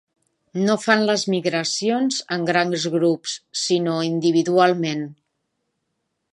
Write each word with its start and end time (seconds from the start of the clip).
No 0.67 0.77
fan 0.83 1.03
les 1.09 1.25
migracions 1.33 2.17
en 2.37 2.47
grans 2.49 2.87
grups, 2.95 3.37
sinó 3.67 4.01
individualment. 4.09 5.07